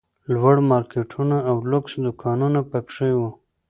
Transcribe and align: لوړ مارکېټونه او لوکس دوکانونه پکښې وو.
لوړ 0.33 0.55
مارکېټونه 0.71 1.37
او 1.49 1.55
لوکس 1.71 1.93
دوکانونه 2.05 2.59
پکښې 2.71 3.09
وو. 3.19 3.29